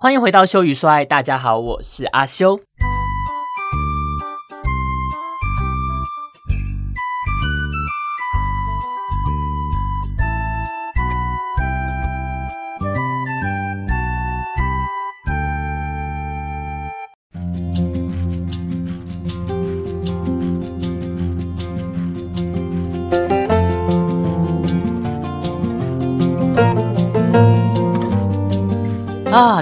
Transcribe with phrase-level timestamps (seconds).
[0.00, 2.60] 欢迎回到修与衰，大家好，我是阿修。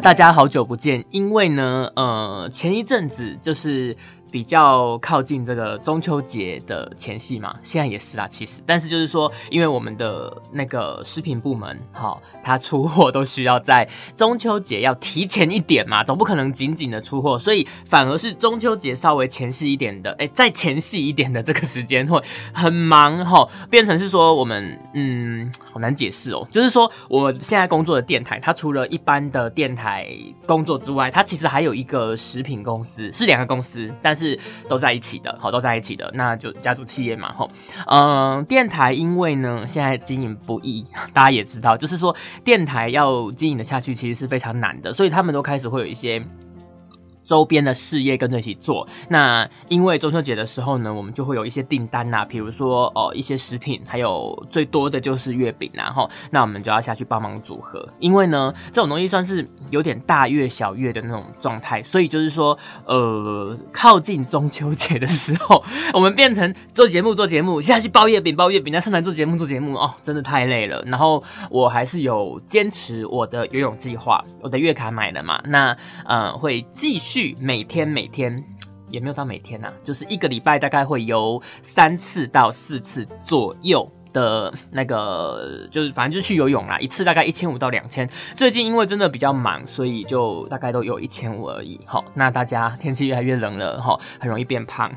[0.06, 1.04] 大家好久不见！
[1.10, 3.96] 因为呢，呃，前一阵子就是
[4.36, 30.06] 比较靠近这个中秋节的前夕嘛，现在也是啦，其实，但是就是说，因为我们的那个食品部门，好，它出货都需要在中秋节要提前一点嘛，总不可能紧紧的出货，所以反而是中秋节稍微前夕一点的，哎，再前夕一点的这个时间会很忙哈，变成是说我们，嗯，好难解释哦，就是说我现在工作的电台，它除了一般的电台
[30.44, 34.25] 工作之外，它其实还有一个食品公司，是两个公司，但是
[34.68, 37.50] 都在一起的，好，都在一起的，那就家族企业嘛，吼，
[37.86, 46.24] 嗯，电台因为呢现在经营不易，大家也知道，就是说电台要经营的下去，其实是非常难的，所以他们都开始会有一些。
[47.26, 48.86] 周边的事业跟着一起做。
[49.10, 57.86] 那因为中秋节的时候呢，我们就会有一些订单呐，比如说哦一些食品，还有最多的就是月饼，然后那我们就要下去帮忙组合。
[57.98, 70.80] 因为呢，这种东西算是有点大月小月的那种状态，所以就是说，呃，靠近中秋节的时候， 我们变成做节目做节目，下去包月饼包月饼，再上来做节目做节目，哦，真的太累了。
[70.86, 77.15] 然后我还是有坚持我的游泳计划，我的月卡买了嘛，那呃会继续。
[77.40, 78.42] 每天每天
[78.88, 88.08] 也没有到每天呐，就是一个礼拜大概会有三次到四次左右的那个，就是反正就去游泳啦，一次大概一千五到两千。
[88.34, 91.80] 最近因为真的比较忙，所以就大概都有一千五而已。
[91.84, 94.90] 好，那大家天气越来越冷了，哈，很容易变胖，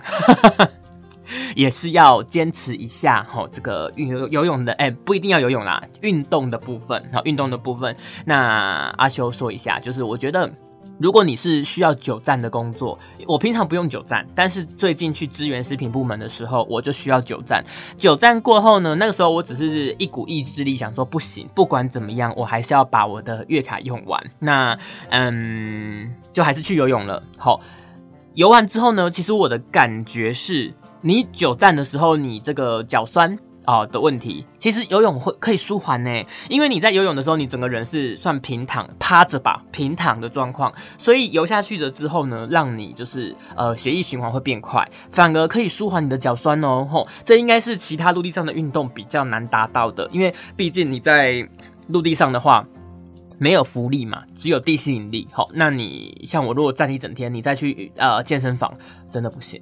[1.56, 3.24] 也是要坚持一下。
[3.24, 7.96] 哈，这个运游泳的，哎，不一定要游泳啦，运动的部分，好，运动的部分。
[8.26, 10.50] 那阿修说一下，就是我觉得。
[11.00, 17.64] 如果你是需要久站的工作，我平常不用久站，但是最近去支援食品部门的时候，我就需要久站。
[17.98, 24.22] 久站过后呢，那个时候我只是一股意志力想说，不行，不管怎么样，我还是要把我的月卡用完。
[24.40, 24.78] 那
[25.10, 27.24] 嗯，就还是去游泳了。
[27.38, 27.62] 好，
[28.34, 33.38] 游完之后呢，其实我的感觉是，你久站的时候，你这个脚酸。
[33.70, 46.86] 好的问题，其实游泳会可以舒缓呢，因为你在游泳的时候，你整个人是算平躺趴着吧，平躺的状况，所以游下去了之后呢，让你就是呃血液循环会变快，反而可以舒缓你的脚酸哦。
[46.90, 51.48] 吼，这应该是其他陆地上的运动比较难达到的，因为毕竟你在
[51.88, 52.66] 陆地上的话。
[53.40, 55.28] 没有浮力嘛，只有地吸引力。
[55.32, 58.72] 好，那你像我如果站一整天，你再去呃健身房，
[59.10, 59.60] 真的不行，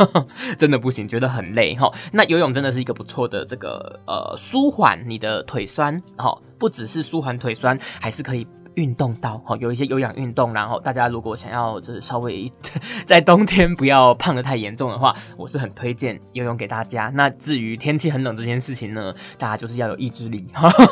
[0.58, 1.90] 真的不行，觉得很累哈。
[2.12, 8.46] 那游泳真的是一个不错的这个呃舒缓你的腿酸，好，不只是舒缓腿酸，还是可以。
[8.74, 12.50] 运动到好有一些有氧运动，然后大家如果想要就是稍微
[13.04, 17.10] 在冬天不要胖的太严重的话，我是很推荐游泳给大家。
[17.14, 20.46] 那至于天气很冷这件事情呢，大家就是要有意志力，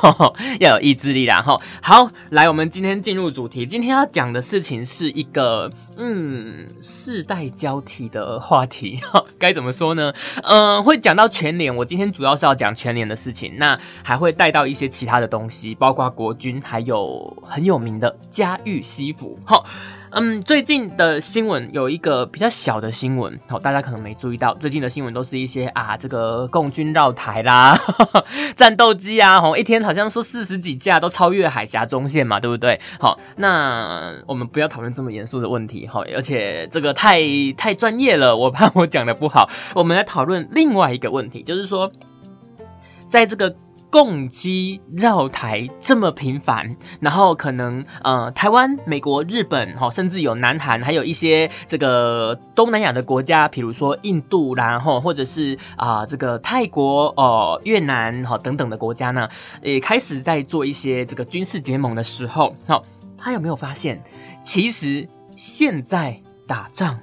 [0.60, 9.00] 要有意志力然后好，来我们今天进入主题，今天要讲的事情是一个嗯世代交替的话题，
[9.36, 10.12] 该怎么说呢？
[10.44, 17.80] 嗯，会讲到全联，我今天主要是要讲全联的事情，那还会带到一些其他的东西，包括国军，还有很有。
[17.80, 19.64] 名的家喻西服，好，
[20.12, 27.78] 嗯，最近的新闻有一个比较小的新闻，好，大家可能没注意到，最近的新闻都是一些啊，这个共军绕台啦，
[28.56, 32.80] 战斗机啊，吼，一天好像说四十几架都超越海峡中线嘛，对不对？
[32.98, 37.20] 好，那我们不要讨论这么严肃的问题，哈，而且这个太
[37.56, 41.90] 太专业了，我怕我讲的不好，我们来讨论另外一个问题，就是说，
[43.08, 43.54] 在这个。
[43.90, 59.28] 共机绕台这么频繁，然后可能呃，台湾、美国、日本，哈，甚至有南韩，还有一些这个东南亚的国家，比如说印度，然后或者是啊这个泰国、哦越南，哈等等的国家呢，
[59.60, 62.84] 也开始在做一些这个军事结盟的时候，好，
[63.18, 64.00] 他有没有发现，
[64.40, 66.16] 其实现在
[66.46, 66.96] 打仗？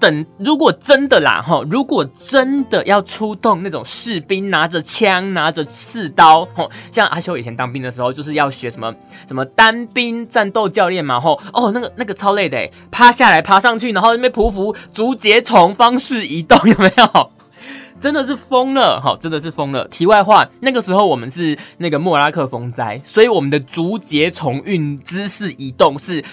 [0.00, 8.94] 等，如果真的啦，哈，如果真的要出动那种士兵，拿着枪，拿着刺刀，吼，像阿修以前当兵的时候，就是要学什么
[9.26, 17.30] 什么单兵战斗教练嘛，吼，哦，那个那个超累的，趴下来，爬上去，然后那边匍匐，竹节虫方式移动，有没有？
[18.00, 19.84] 真的是疯了，哈，真的是疯了。
[19.88, 26.24] 题外话，那个时候我们是那个莫拉克风灾，所以我们的竹节虫运姿势移动是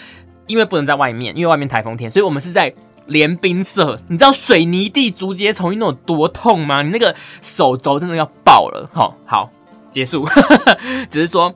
[0.46, 2.72] 因为不能在外面，因为外面台风天，所以我们是在
[3.08, 4.00] 连兵射。
[4.08, 6.82] 你知道水泥地竹节重运那种多痛吗？
[6.82, 8.90] 你那个手肘真的要爆了。
[8.94, 9.50] 好，好，
[9.92, 10.26] 结束，
[11.10, 11.54] 只是说。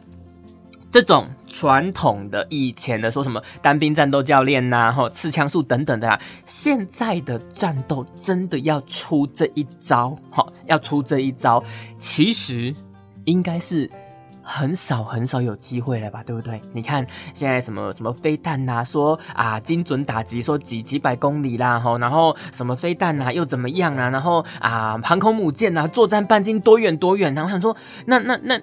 [0.92, 11.64] 这种传统的以前的说什么单兵战斗教练呐，哈，刺枪术等等的啊，现在的战斗真的要出这一招，哈，要出这一招，
[12.00, 12.74] 其实
[13.26, 13.88] 应该是。
[14.52, 16.60] 很少很少有机会了吧，对不对？
[16.74, 17.06] 你看
[17.36, 24.10] 现在什么什么飞弹呐，说啊精准打击，说几几百公里啦，吼，然后什么飞弹呐又怎么样啊？
[24.10, 27.32] 然后啊航空母舰呐作战半径多远多远？
[27.36, 28.60] 然后想说那那那，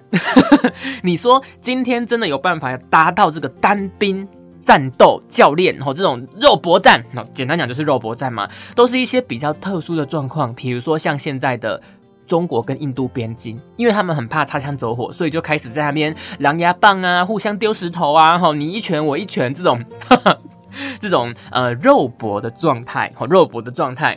[1.03, 4.27] 你说今天真的有办法达到这个单兵
[4.61, 7.01] 战斗教练吼这种肉搏战？
[7.13, 11.81] 那简单讲就是肉搏战嘛，都是一些比较特殊的状况，比如说像现在的。
[12.27, 19.83] 中国跟印度边境，因为他们很怕擦枪走火，所以就开始在那边狼牙棒啊，互相丢石头啊，吼，你一拳我一拳，这种
[20.99, 24.15] 这种呃肉搏的状态，吼，肉搏的状态。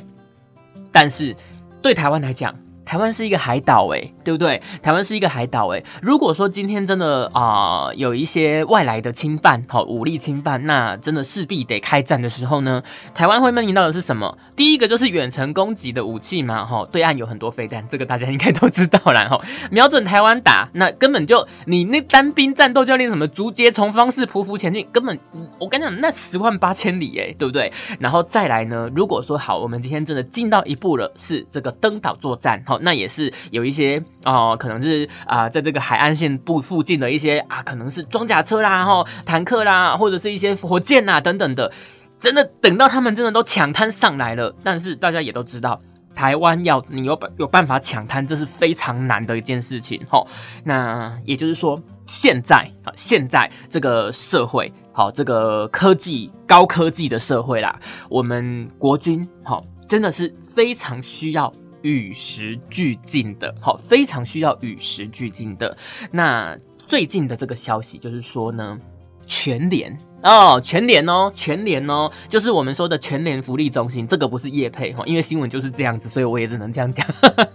[0.93, 1.35] 但是
[1.81, 2.53] 对台湾来讲，
[2.85, 4.63] 台湾是一个海岛，诶，对不对？
[4.81, 5.85] 台湾是一个海岛，诶。
[6.01, 12.83] 如果说今天真的啊有一些外来的侵犯，好武力侵犯，那真的势必得开战的时候呢，
[13.15, 14.39] 台湾会面临到的是什么？
[14.55, 19.41] 第一个就是远程攻击的武器嘛，哈，对岸有很多飞弹，这个大家应该都知道啦，哈，
[19.71, 25.19] 瞄准台湾打，那根本就你那单兵战斗教练什么竹节从方式匍匐前进，根本
[25.59, 27.73] 我跟你讲，那十万八千里，哎，对不对？
[27.99, 32.79] 然后再来呢，如果说好，我们今天真的进到一步了，是这个登岛作战，好。
[32.83, 41.73] 那也是有一些哦，可能是啊，在这个海岸线部附近的一些啊，可能是装甲车啦、哈坦克啦，或者是一些火箭呐等等的。
[42.19, 45.81] 真的等到他们真的都抢滩上来了，但是大家也都知道，
[46.15, 49.99] 台湾要你有有办法抢滩，这是非常难的一件事情。
[50.07, 50.23] 哈，
[50.63, 57.75] 那也就是说，现在啊，现在这个社会，好，这个科技高科技的社会啦，
[58.11, 61.51] 我们国军好，真的是非常需要。
[61.83, 65.77] 与时俱进的，好，非常需要与时俱进的。
[66.11, 66.57] 那
[66.87, 68.79] 最近的这个消息就是说呢，
[69.27, 77.07] 全联哦，全联哦，全联哦，就是我们说的全联福利中心，这个不是叶配哈，因为新闻就是这样子，所以我也只能这样讲。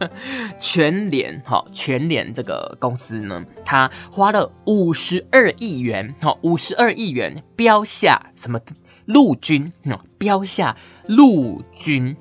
[0.60, 8.60] 全联哈，全联这个公司呢，它花了五十二亿元，哈，五十二亿元标下什么
[9.06, 9.72] 陆军，
[10.18, 10.76] 标下
[11.08, 12.16] 陆军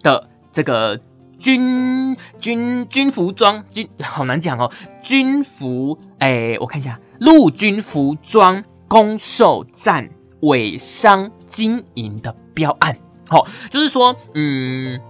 [0.00, 0.98] 的这个。
[1.42, 4.70] 军军军服装军好难讲哦，
[5.02, 10.08] 军服哎，我看一下，陆军服装攻受战
[10.42, 12.96] 伪商经营的标案，
[13.28, 15.00] 好，就是说，嗯。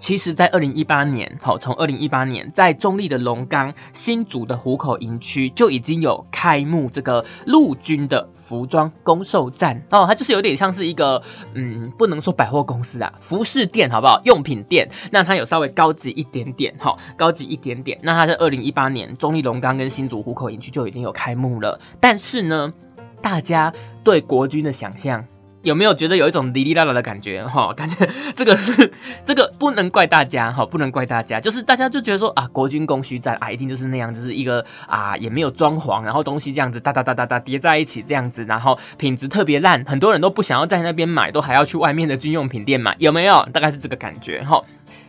[0.00, 14.18] 其实，在二零一八年，好，从二零一八年，在中立的龙岗新竹的虎口营区就已经有开幕这个陆军的服装公售站哦，它就是有点像是一个，嗯，不能说百货公司啊，服饰店好不好？
[14.24, 17.98] 用品店，那它有稍微高级一点点，好，高级一点点。
[18.02, 22.72] 那它在二零一八年中立龙岗跟新竹虎口营区就已经有开幕了，但是呢，
[23.20, 23.70] 大家
[24.02, 25.22] 对国军的想象。
[25.62, 27.44] 有没有觉得有一种哩哩啦啦的感觉？
[27.46, 28.92] 哈，感觉 这个是
[29.24, 43.46] 这个不能怪大家，哈，不能怪大家，就是大家就觉得说啊，国军供需战啊，一定就是那样，就是一个啊，也没有装潢，然后东西这样子哒哒哒哒哒叠在一起这样子，然后品质特别烂，很多人都不想要在那边买，都还要去外面的军用品店买，有没有？
[43.52, 44.62] 大概是这个感觉，哈，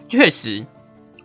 [0.10, 0.66] 确实，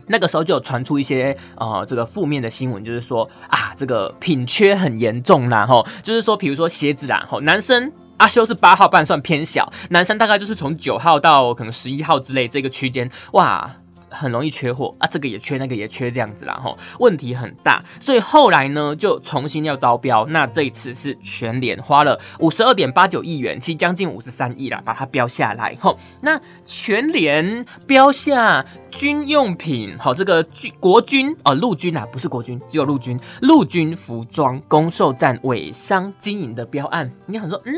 [0.06, 7.92] 那个时候就有传出一些呃这个负面的新闻，就是说啊，这个品缺很严重啦，哈，就是说，比如说鞋子啦，哈，男生。
[8.18, 9.73] 阿修是八号半，算偏小。
[9.90, 13.76] 男生大概就是从九号到可能十一号之类这个区间，哇，
[14.18, 17.82] 很容易缺货啊，这个也缺，那个也缺，这样子啦，吼，问题很大。
[18.00, 20.26] 所以后来呢，就重新要招标。
[20.26, 25.76] 那这一次是全联花了五十二点八九亿元，其实将近五十三亿啦，把它标下来。
[25.80, 28.64] 吼，那全联标下。
[28.88, 37.12] 军用品，好，这个军国军哦，陆军啊，不是国军，只有陆军，陆军服装公售站尾商经营的标案。
[37.26, 37.75] 你想说，嗯，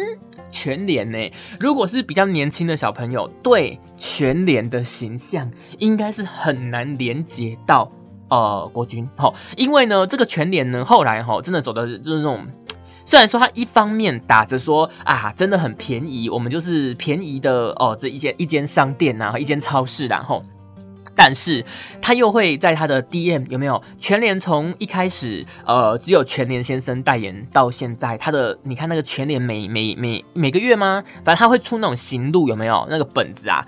[0.48, 1.18] 全联呢？
[1.58, 7.90] 如果是比较年轻的小朋友，对全联的形象应该是很难连接到
[8.28, 12.46] 呃国军，好，因为呢，这个全联呢，后来哈，真的走的就是那种，
[13.04, 20.42] 虽然说它一方面打着说啊，真的很便宜，我们就是便宜的哦，这一间一间商店呐，一间超市，然后。
[21.20, 21.64] 但是
[22.00, 31.02] 他又会在他的 DM 有没有全联从一开始呃只有全联先生代言到现在他的你看那个全联每每每每个月吗？
[31.24, 33.66] 反正他会出那种行路有没有那个本子啊？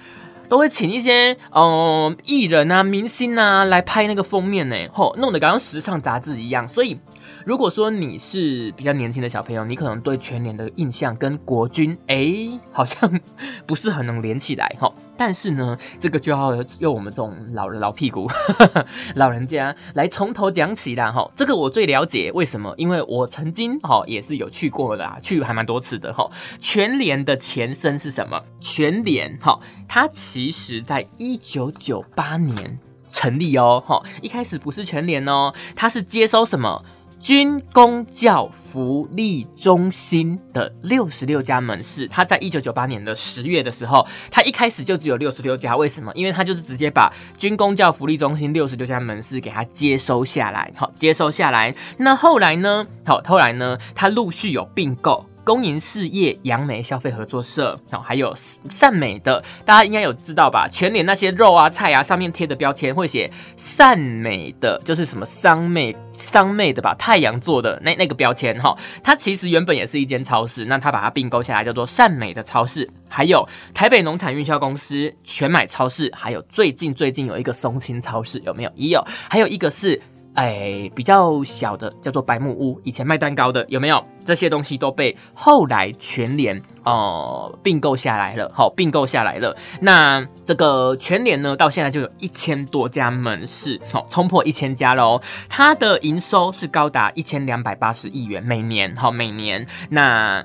[0.50, 6.68] 都会请一些呃艺人啊、明星啊来拍那个封面呢，吼，弄得刚刚时尚杂志一样。
[6.68, 6.98] 所以，
[7.44, 13.20] 如果说你是比较年轻的小朋友，你可能对全联的印象跟国军，哎，好像
[13.66, 14.92] 不是很能连起来，哈。
[15.16, 18.26] 但是呢，这个就要用我们这种老人老屁股
[19.16, 21.30] 老人家来从头讲起啦，哈。
[21.36, 22.72] 这个我最了解，为什么？
[22.78, 26.26] 因为我曾经哈也是有去过的，去还蛮多次的哈。
[26.58, 28.42] 全联的前身是什么？
[28.60, 32.78] 全联哈，它其实在一九九八年
[33.10, 34.02] 成立哦，哈。
[34.22, 36.82] 一开始不是全联哦，它是接收什么？
[37.20, 45.76] 军工教福利中心的六十六家门市，他在一九九八年的十月的时候，他一开始就只有六十六家。
[45.76, 46.10] 为什么？
[46.14, 51.74] 因为他就是直接把军工教福利中心六十六家门市给他接收下来，好，接收下来。
[51.98, 52.86] 那后来呢？
[53.04, 53.76] 好，后来呢？
[53.94, 55.26] 他陆续有并购。
[55.50, 60.68] 公营事业、杨梅消费合作社，然后，还有善美的，大家应该有知道吧？
[60.70, 66.94] 全年那些肉啊、菜啊，上面贴的标签会写善美的，就是什么桑妹、桑妹的吧？
[66.94, 72.88] 太阳做的那那个标签，哈，它其实原本也是一间超市，那它把它并购下来，叫做善美的超市。
[73.08, 78.70] 还有台北农产运销公司、全买超市，还有最近最近有一个松青超市，有没有？
[78.76, 80.00] 也有，还有一个是。
[80.34, 84.02] 哎，比较小的叫做白木屋，以前卖蛋糕的有没有？
[84.24, 89.56] 这些东西都被后来全联哦并购下来了，好并购下来了。
[89.80, 95.20] 那这个全联呢，到现在就有一千多家门市，好冲破一千家喽。
[95.48, 99.66] 它的营收是高达一千两百八十亿元每年，好每年。
[99.88, 100.44] 那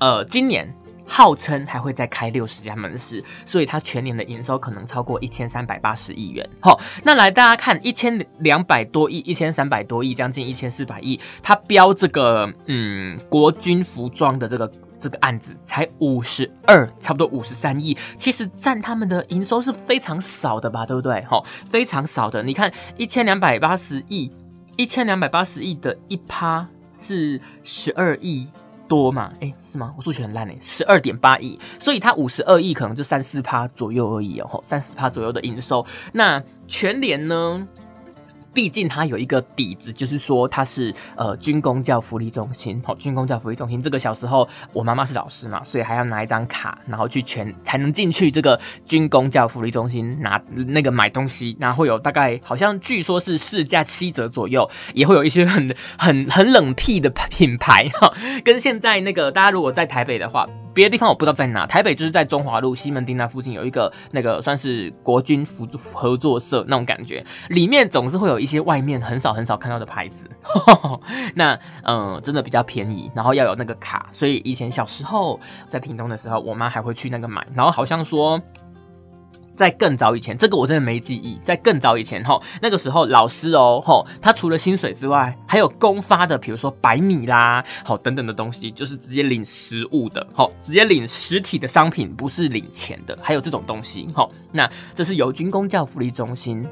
[0.00, 0.74] 呃，今年。
[1.08, 6.48] 号称还会再开六十家门市，所以它全年的营收可能超过一千三百八十亿元。
[6.60, 21.24] 好，那来大家看一千两百多亿、一千三百多亿，将近一千四百亿，它标这个嗯国军服装的这个这个案子才五十二，差不多五十三亿，其实占他们的营收是非常少的吧，对不对？
[21.24, 22.42] 好，非常少的。
[22.42, 24.30] 你看一千两百八十亿，
[24.76, 28.46] 一千两百八十亿的一趴是十二亿。
[28.88, 29.30] 多嘛？
[29.40, 29.94] 哎，是吗？
[29.96, 35.84] 我数学很烂哎，十二点八亿，所以它五十二亿可能就三四趴左右而已哦，三四趴左右的营收。
[36.12, 37.68] 那全年呢？
[38.58, 43.80] 毕竟它有一个底子，就是说它是呃军工教福利中心，好，军工教福利中心。
[43.80, 58.12] 这个小时候我妈妈是老师嘛，所以还要拿一张卡，然后去全才能进去这个军工教福利中心拿那个买东西，然后会有大概好像据说是市价七折左右，也会有一些很很很冷僻的品牌哈，
[58.44, 60.44] 跟现在那个大家如果在台北的话。
[60.78, 70.30] 别的地方我不知道在哪，台北就是在中华路西门町那附近有一个那个算是国军辅合作社那种感觉，里面总是会有一些外面很少很少看到的牌子，
[71.34, 78.40] 那嗯真的比较便宜，然后要有那个卡，所以以前小时候在屏东的时候，我妈还会去那个买，然后好像说。
[79.58, 81.36] 在更早以前，这个我真的没记忆。
[81.42, 96.64] 在更早以前，吼，那个时候老师哦，吼，他除了薪水之外，还有公发的，比如说白米啦，好等等的东西，就是直接领食物的，吼，直接领实体的商品，不是领钱的，还有这种东西，吼，那这是由军工教福利中心，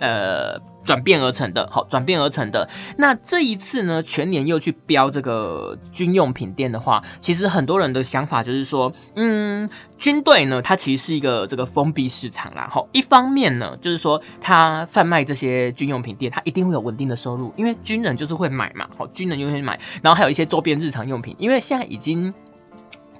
[0.00, 0.58] 呃。
[0.84, 2.68] 转变而成的，好，转变而成的。
[2.98, 12.68] 那这一次呢，全年又去标这个军用品店的话，其实很多人的想法就是说，嗯，军队呢，它其实是一个这个封闭市场啦。
[12.70, 19.78] 好，一方面呢，就是说它贩卖这些军用品店，它一定会有稳定的收入，因为军人就是会买嘛，好，军人就会买。
[20.02, 22.32] 然后还有一些周边日常用品，因为现在已经。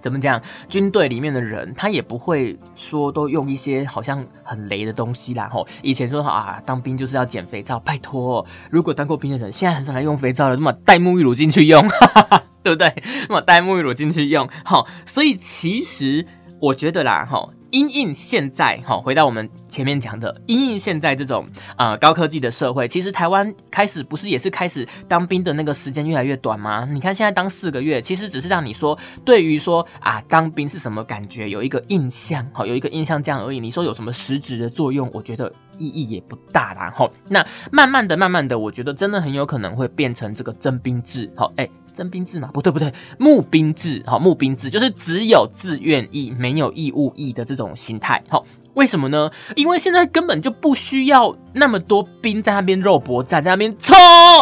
[0.04, 0.38] 怎么讲？
[0.68, 5.49] 军队里面的人，他也不会说都用一些好像很雷的东西啦。
[5.50, 11.82] 吼，以前说啊，当兵就是要减肥皂，拜托，如果当过兵的人，现在很少来用肥皂了，那么带沐浴乳进去用，
[12.62, 13.02] 对不对？
[13.30, 16.26] 那么带沐浴乳进去用，好，所以其实
[16.61, 17.49] 我觉得啦，哈。
[17.75, 21.45] 因应现在，哈，回到我们前面讲的，因应现在这种
[21.76, 26.87] 呃高科技的社会，其实台湾开始不是也是开始当兵的那个时间越来越短吗？
[26.88, 33.59] 你看现在当四个月，其实只是让你说对于说啊当兵是什么感觉有一个印象，好有一个印象这样而已。
[33.59, 35.11] 你说有什么实质的作用？
[35.12, 36.93] 我觉得意义也不大啦。
[36.95, 41.28] 哈，那慢慢的、慢慢的，我觉得真的很有可能会变成这个征兵制。
[41.35, 41.69] 好，哎。
[41.94, 49.30] 征兵制嘛，不对不对，募兵制，好，募兵制就是只有自愿役，没有义务役的这种心态，好，为什么呢？
[49.54, 53.96] 因为现在根本就不需要那么多兵在那边肉搏战，在那边冲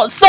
[0.09, 0.25] 杀，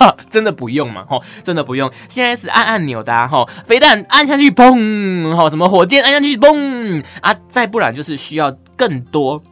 [0.30, 1.90] 真的不用嘛，吼，真的不用。
[2.08, 9.42] 现在是按按钮的，哈，飞弹按下去，砰，哈，什么火箭按下去，砰，啊，再不然就是需要更多。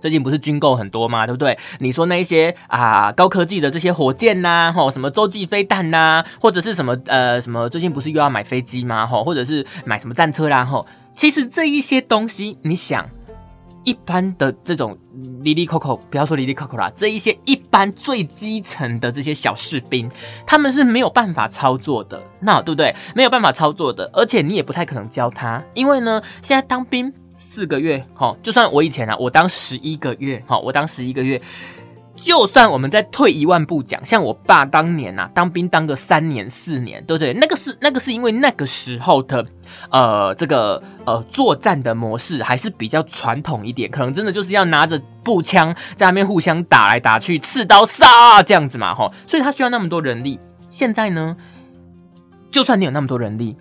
[0.00, 1.26] 最近不是军购很多吗？
[1.26, 1.58] 对不对？
[1.80, 7.68] 你说那一些啊高科技的这些火箭呐，吼什么洲际飞弹呐，或者是什么呃什么？
[7.68, 9.06] 最近不是又要买飞机吗？
[9.06, 10.64] 吼，或者是买什么战车啦？
[10.64, 13.08] 吼，其实这一些东西，你想
[13.84, 14.96] 一般的这种
[15.42, 20.10] 离离扣扣，不要说离离扣扣啦，这一些一般最基层的这些小士兵，
[20.46, 22.94] 他们是没有办法操作的，那对不对？
[23.14, 31.40] 没有办法操作的，而且你也不太可能教他，因为呢，现在当兵四个月，哈，就算我以前啊，我当十一个月，哈，我当十一个月。
[32.20, 37.32] 就算我们再退一万步讲，像我爸当年呐，当兵当个三年四年，对不对？
[37.34, 39.46] 那个是那个是因为那个时候的，
[39.90, 50.40] 呃，这个呃作战的模式还是比较传统一点，可能真的就是要拿着步枪在那边互相打来打去，刺刀杀这样子嘛，吼，所以他需要那么多人力。
[50.68, 51.36] 现在呢，
[52.50, 53.56] 就算你有那么多人力，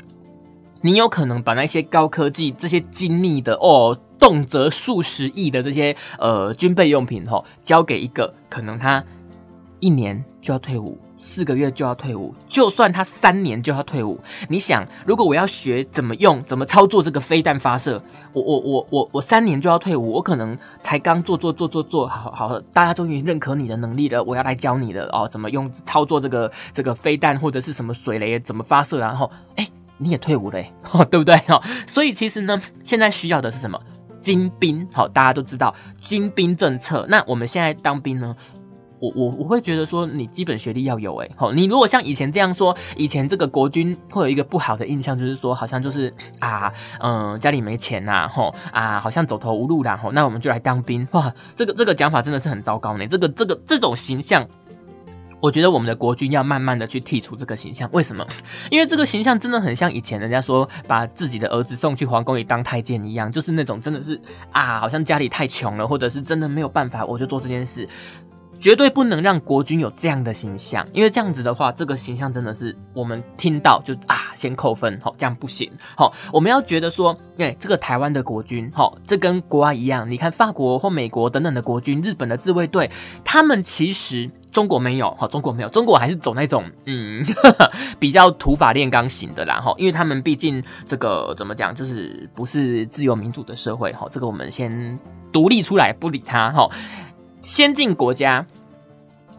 [0.82, 3.98] 你有可能把那些高科技、这些精密的哦。
[4.20, 9.02] 动辄数十亿的这些呃军备用品吼，交给一个可能他
[9.80, 14.20] 一年就要退伍，四个月就要退伍，就算他三年就要退伍，
[14.50, 18.02] 你想，如果我要学怎么用、怎么操作这个飞弹发射，
[18.34, 30.62] 我我我我我三年就要退伍，我可能才刚做做做做做好好，大家终于认可你的能力了，我要来教你了哦，怎么用操作这个这个飞弹或者是什么水雷怎么发射，然后哎你也退伍了，
[31.10, 31.62] 对不对 哦？
[31.86, 33.80] 所以其实呢，现在需要的是什么？
[34.20, 37.06] 精兵，好，大家都知道精兵政策。
[37.08, 38.36] 那我们现在当兵呢？
[39.00, 54.44] 我我我会觉得说，你基本学历要有，哎，好，你如果像以前这样说，以前这个国军会有一个不好的印象，就是说好像就是 啊，嗯，家里没钱呐，吼啊，好像走投无路啦，吼，那我们就来当兵，哇，这个这个讲法真的是很糟糕呢，这个这个这种形象。
[55.40, 58.26] 我觉得我们的国军要慢慢的去剔除这个形象，为什么？
[58.72, 64.20] 因为这个形象真的很像以前人家说把自己的儿子送去皇宫里当太监一样，就是那种真的是
[64.52, 67.88] 啊，好像家里太穷了，或者是真的没有办法，我就做这件事，
[68.60, 82.90] 绝对不能让国军有这样的形象，因为这样子的话，这个形象真的是我们听到就啊先扣分，好，这样不行，好，我们要觉得说，哎，这个台湾的国军，好，这跟国外一样，你看法国或美国等等的国军，日本的自卫队，
[83.24, 84.28] 他们其实。
[84.58, 87.24] 中国没有，好，中国没有，中国还是走那种嗯
[88.00, 94.98] 比较土法炼钢型的啦，哈，因为他们毕竟这个怎么讲，就是不是自由民主的社会，哈，这个我们先
[95.32, 96.68] 独立出来不理他，哈，
[97.40, 98.44] 先进国家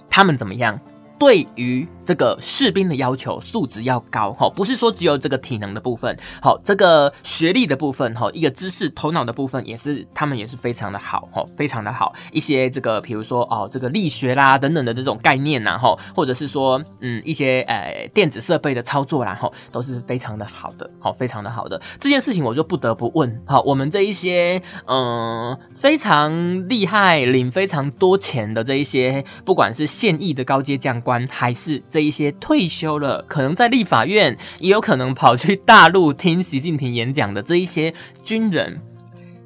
[0.08, 0.78] 他们怎么样？
[1.18, 12.14] 对于这个士兵的要求，素质要高哈，不是说只有这个体能的部分，好，这个学历的部分哈，一个知识头脑的部分也是他们也是非常的好哈，非常的好。
[12.32, 21.78] 一些这个比如说哦，这个力学啦等等的这种概念呐哈，或者是说嗯一些呃电子设备的操作啦哈，都是非常的好的，好，非常的好的。
[22.00, 30.98] 这件事情我就不得不问，好，我们这一些嗯非常厉害、领非常多钱的这一些，不管是现役的高阶将。
[31.00, 38.80] 官还是这一些退休了，可能在立法院，也有可能跑去大陆听习近平演讲的这一些军人，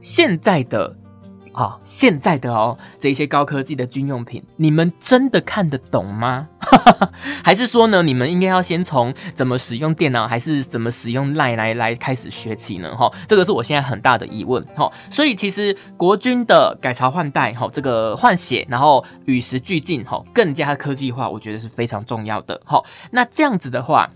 [0.01, 0.97] 现在的。
[1.53, 6.49] 啊，现在的哦，这些高科技的军用品，你们真的看得懂吗？
[7.45, 12.97] 还是说呢，你们应该要先从怎么使用电脑，还是怎么使用 Line 来来开始学起呢？
[12.97, 14.65] 哈，这个是我现在很大的疑问。
[14.75, 22.61] 哈，所以其实国军的改朝换代，哈，这个换血，然后与时俱进，哈，更加科技化，我觉得是非常重要的。
[22.65, 24.11] 哈，那这样子的话，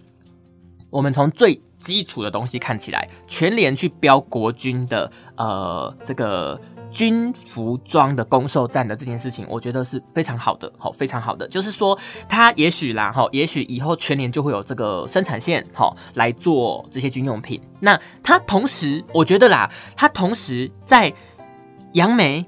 [0.88, 6.61] 我们从最基础的东西看起来，全联去标国军的呃这个。
[6.89, 11.47] 军服装的攻受战的这件事情，我觉得是非常好的，好，非常好的。
[11.47, 17.61] 就是说，它也许啦，哈，也许以后全年就会有这个生产线，好，来做这些军用品。
[17.81, 21.12] 那它同时，我觉得啦，它同时在
[21.93, 22.47] 杨梅，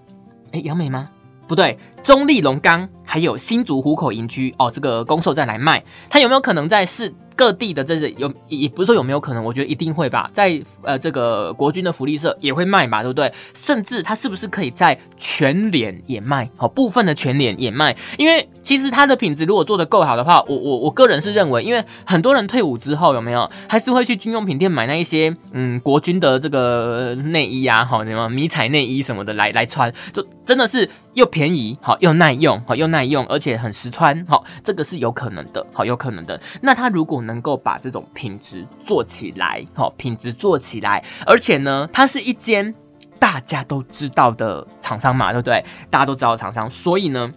[0.52, 1.10] 哎，杨梅吗？
[1.46, 7.12] 不对，中立龙岗还有新竹虎口营区哦，这个攻受战来卖，它有没有可能在市？
[7.36, 13.32] 各地的这些有也不是说有没有可能，我觉得一定会吧，在呃这个国军的福利社也会卖嘛，对不对？
[13.54, 16.50] 甚至它是不是可以在全脸也卖？
[16.56, 30.90] 好，部分的全脸也卖，因为其实它的品质如果做的够好的话，我我我个人是认为，因为很多人退伍之后有没有还是会去军用品店买那一些嗯国军的这个内衣啊，好什么迷彩内衣什么的来来穿，就真的是。
[31.14, 36.40] 又便宜，好又耐用，好又耐用，而且很实穿，好这个是有可能的，好有可能的。
[36.60, 42.74] 那它如果能够把这种品质做起来，好品质做起来，而且呢，它是一间
[43.18, 45.64] 大家都知道的厂商嘛，对不对？
[45.90, 47.32] 大家都知道厂商，所以呢。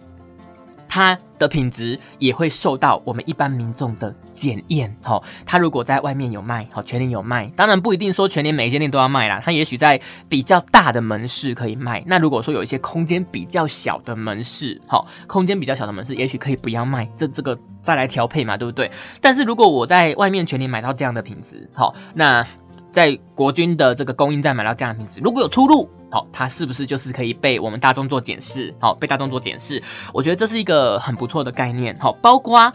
[0.94, 5.18] 它的品质也会受到我们一般民众的检验，哈。
[5.46, 9.40] 它如果在外面有卖，好，全年有卖，当然不一定说全年每一间店都要卖啦。
[9.42, 12.04] 它也许在比较大的门市可以卖。
[12.06, 18.90] 那如果说有一些空间比较小的门市，好，空间比较小的门市，也许可以不要卖，这这个再来调配嘛，对不对？
[19.18, 22.46] 但是如果我在外面全年买到这样的品质，好，那
[22.92, 25.88] 在国军的这个供应站买到这样的品质，如果有出入。
[26.12, 28.72] 好，它是不是就是可以被我们大众做检视？
[28.78, 31.96] 好，被大众做检视，我觉得这是一个很不错的概念。
[31.98, 32.72] 好，包括。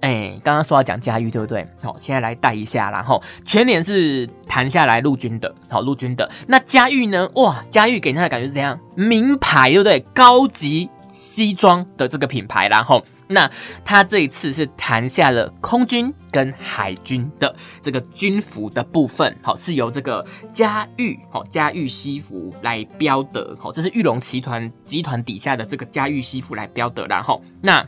[0.00, 1.66] 哎，刚刚说要讲嘉裕，对不对？
[1.82, 6.30] 好，现在来带一下，然后全年是谈下来陆军的，好，陆军的。
[6.46, 7.28] 那嘉裕呢？
[7.34, 8.78] 哇，嘉裕给人家的感觉是怎样？
[8.94, 9.98] 名牌，对不对？
[10.14, 13.50] 高级西装的这个品牌，然后那
[13.84, 27.86] 他这一次是谈下了空军跟海军的这个军服的部分，好，是由这个嘉裕，好，嘉裕西服来标的，好，这是玉龙集团集团底下的这个嘉裕西服来标的，然后那。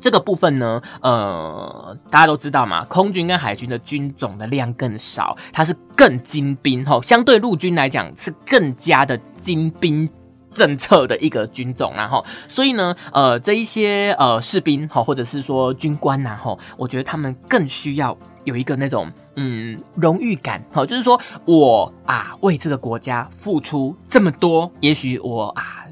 [0.00, 10.06] 这个部分呢，呃，大家都知道嘛，空军跟海军的军种的量更少，它是更精兵哦，相对陆军来讲是更加的精兵
[10.54, 25.83] 政策的一个军种，然后，所以呢，呃，这一些呃士兵哈，或者是说军官呐哈，我觉得他们更需要有一个那种嗯荣誉感，哈，就是说我啊为这个国家付出这么多，也许我啊。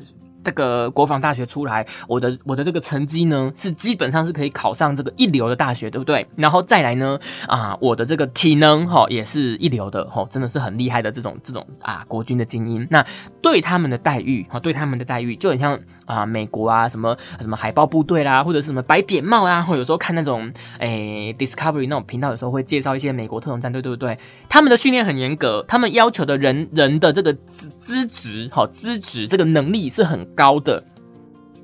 [0.44, 6.26] 这个国防大学出来，我的我的这个成绩呢，是基本上是可以考上这个一流的大学，对不对？
[6.37, 12.87] 然后再来呢，啊，我的这个体能哈也是一流的哈，真的是很厉害的这种这种啊国军的精英。
[12.90, 13.05] 那
[13.40, 24.18] 对他们的待遇哈，对他们的待遇就很像啊美国啊什么什么海豹部队啦，或者是什么白扁帽啊，或有时候看那种诶 Discovery 那种频道，有时候会介绍一些美国特种战队，对不对？
[24.48, 30.26] 他们的训练很严格，他们要求的人人的这个资资质哈资质这个能力是很。
[30.35, 30.83] 高的，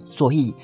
[0.05, 0.55] 所以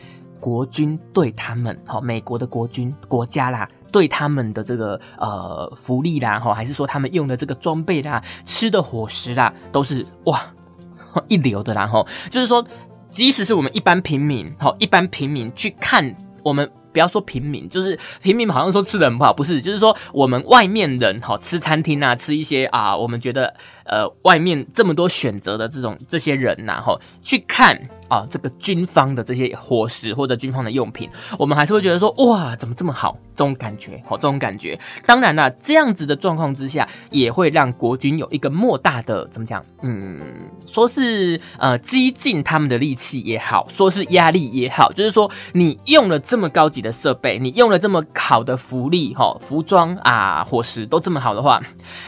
[0.40, 10.40] 国军对他们，好，美国的国军国家啦，对他们的这个呃福利啦，哈，还是说他们用的这个装备啦，吃的伙食啦，都是哇
[11.28, 12.64] 一流的啦，哈，就是说，
[13.10, 16.70] 即使是我们一般平民，好，一般平民去看我们。
[16.92, 23.52] 不要说平民，就是平民好像说吃的很不好，不是，就是说我们外面人哈吃餐厅啊，吃一些啊，我们觉得
[23.84, 27.76] 呃外面这么多选择的这种这些人呐哈，去看
[28.08, 34.78] 啊这个军方的这些伙食或者军方的用品，我们还是会觉得说哇怎么这么好这种感觉，好这种感觉。
[35.04, 40.20] 当然啦，这样子的状况之下，也会让国军有一个莫大的怎么讲，嗯，
[40.64, 46.84] 说是呃激进他们的力气也好，说是压力也好，就是说你用了这么高级。
[46.84, 51.58] 的设备，你用了这么好的福利哈，服装啊、伙食都这么好的话，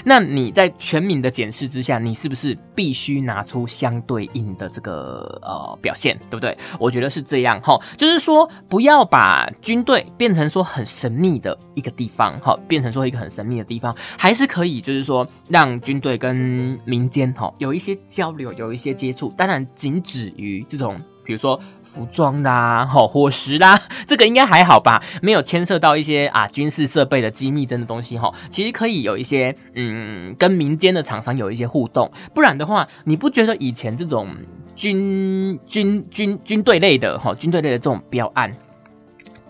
[0.04, 6.56] 那你在全民的检视之下，你是不是必须拿出相对应的这个呃表现，对不对？
[6.78, 21.00] 我觉得是这样哈，就是说不要把军队变成说很神秘的一个地方哈，变成说一个很神秘的地方，还是可以就是说让军队跟民间哈有一些交流，有一些接触，当然仅止于这种。
[21.26, 25.02] 比如说服装啦、好伙食啦， 这个应该还好吧？
[25.20, 28.32] 没有牵涉到一些啊军事设备的机密真的东西哈。
[28.48, 34.28] 其实可以有一些嗯，跟民间的厂商有一些互动，不然的话，你不觉得以前这种
[34.74, 38.52] 军军军军队类的哈，军队类的这种标案，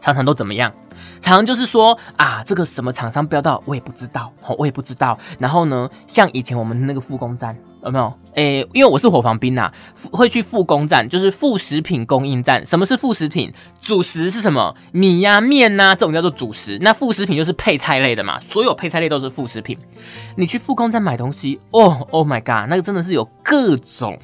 [0.00, 0.72] 常常都怎么样？
[1.20, 5.18] 常常就是说啊，这个什么厂商标到我也不知道，我也不知道。
[5.38, 7.56] 然后呢，像以前我们那个复工站。
[7.84, 8.12] 有没有？
[8.34, 9.72] 诶，因为我是火防兵呐，
[10.12, 12.66] 会去副工站，就是副食品供应站。
[12.66, 13.50] 什么是副食品？
[13.80, 14.74] 主食是什么？
[14.92, 16.76] 米呀、面呐，这种叫做主食。
[16.82, 19.78] 那副食品就是配菜类的嘛，所有配菜类都是副食品。
[20.36, 24.18] 你去副工站买东西，哦，Oh my god，那个真的是有各种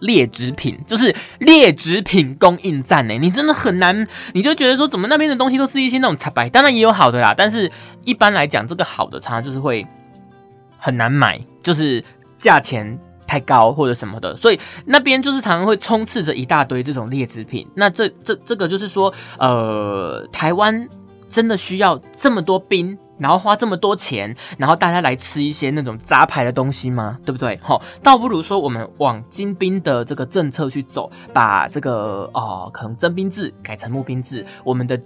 [0.00, 3.14] 劣质品，就是劣质品供应站呢。
[3.14, 6.50] 你真的很难，你就觉得说，怎么那边的东西都是一些那种茶白？
[6.50, 7.72] 当然也有好的啦，但是
[8.04, 9.86] 一般来讲，这个好的茶就是会
[10.76, 12.04] 很难买，就是。
[12.42, 17.66] 价钱太高或者什么的，所以那边就是常常会充斥着一大堆这种劣质品。
[17.76, 20.88] 那这这这个就是说，呃，台湾
[21.28, 27.16] 真的需要这么多兵，然后花这么多钱，然后大家来吃一些那种杂牌的东西吗？
[27.24, 27.58] 对不对？
[27.62, 35.00] 好，倒不如说我们往精兵的这个政策去走，把这个哦，可能征兵制改成募兵制，我们的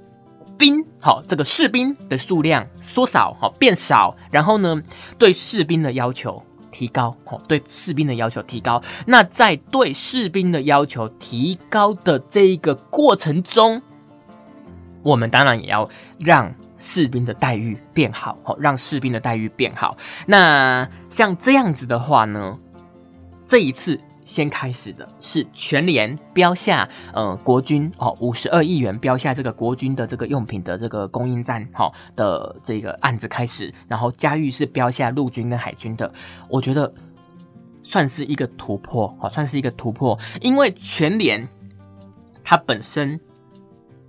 [0.56, 4.82] 兵好，这个士兵的数量缩少，好变少，然后呢，
[5.18, 6.42] 对士兵的要求。
[6.76, 8.82] 提高哦，对士兵的要求提高。
[9.06, 13.80] 那在对士兵的要求提高的这一个过程中，
[15.02, 19.96] 我们当然也要让士兵的待遇变好哦，让士兵的待遇变好。
[20.26, 22.58] 那像这样子的话呢，
[23.46, 23.98] 这一次。
[24.26, 36.12] 先开始的是全联标下，呃，国军哦，五十二亿元标下这个国军的这个用品的这个供应站，哈的这个案子开始，然后嘉裕是标下陆军跟海军的，
[36.50, 36.92] 我觉得
[37.84, 41.48] 算是一个突破，哦，算是一个突破，因为全联
[42.42, 43.18] 它本身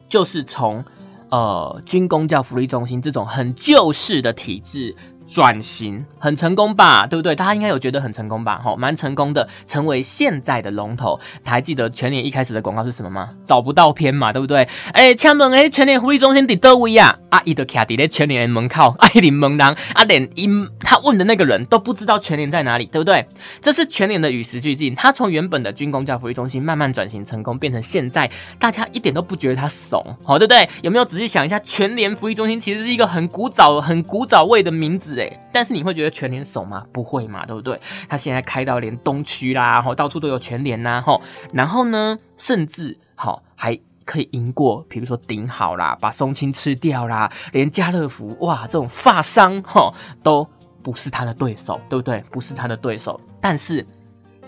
[0.10, 0.84] 就是从
[1.30, 4.96] 呃军工教福利中心这种很旧式的体制。
[5.28, 7.36] 转型很成功吧，对不对？
[7.36, 8.60] 大家应该有觉得很成功吧？
[8.64, 11.20] 吼，蛮成功的，成为现在的龙头。
[11.44, 13.30] 还记得全年一开始的广告是什么吗？
[13.44, 14.68] 找不到片嘛，对不对？
[14.94, 17.14] 哎，请问哎，全年福利中心在哪位啊？
[17.30, 23.28] 阿伊的卡迪全年的门口， 阿姨门廊，阿连因他问的那个人都不知道全年在哪里，对不对？
[23.62, 30.70] 这是全年的与时俱进，他从原本的军工教福利中心慢慢转型成功，变成现在大家一点都不觉得他怂，好，对不对？
[30.84, 35.17] 有没有仔细想一下，全年福利中心其实是一个很古早、很古早味的名字？
[35.20, 36.86] 哎，但是你会觉得全联手吗？
[36.92, 37.80] 不会嘛，对不对？
[38.08, 41.22] 他现在开到连东区啦，吼，到处都有全联呐，吼，
[41.54, 50.48] 然后呢，甚至好还可以赢过，比如说顶好啦，把松青吃掉啦，连家乐福哇，这种发商吼都
[50.82, 52.24] 不是他的对手，对不对？
[52.32, 53.86] 不是他的对手，但是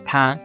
[0.05, 0.37] 他。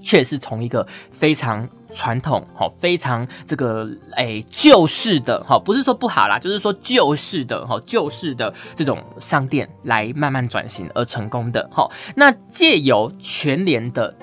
[0.00, 14.14] 却是从一个非常传统、好非常这个诶旧式的，好不是说不好啦，就是说旧式的，好旧式的这种商店来慢慢转型而成功的，好那借由全联的。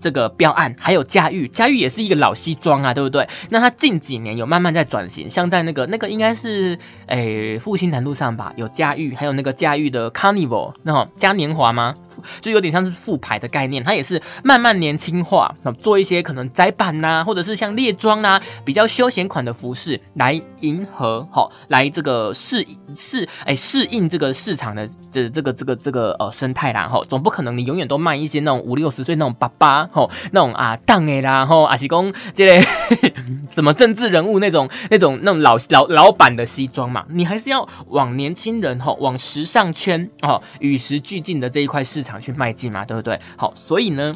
[0.00, 3.28] 这个标案还有嘉裕，嘉裕也是一个老西装啊，对不对？
[3.50, 11.94] 那它近几年有慢慢在转型，像在那个那个应该是诶复兴南路上吧，有嘉裕，还有那个嘉裕的 Carnival，那种嘉年华吗？
[12.40, 29.89] 就有点像是副牌的概念，它也是慢慢年轻化，那做一些可能窄版呐，或者是像猎装啊，比较休闲款的服饰来迎合，好来这个适适哎适应这个市场的这这个这个这个呃生态啦，哈，总不可能你永远都卖一些那种五六十岁那种爸爸。
[29.90, 32.62] 吼，那种啊，当诶啦，吼，阿是讲这类
[33.50, 43.20] 什么政治人物那种、那种、那种老老老板的西装嘛，你还是要往年轻人吼，往时尚圈哦，与时俱进的这一块市场去迈进嘛，对不对？
[43.36, 44.14] 好，所以呢，